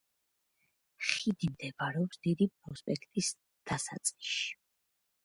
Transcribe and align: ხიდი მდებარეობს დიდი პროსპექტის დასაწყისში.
ხიდი 1.09 1.49
მდებარეობს 1.51 2.21
დიდი 2.29 2.47
პროსპექტის 2.63 3.29
დასაწყისში. 3.73 4.57